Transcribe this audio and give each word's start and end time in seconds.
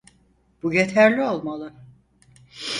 Bu 0.63 0.73
yeterli 0.73 1.23
olmalı. 1.23 1.73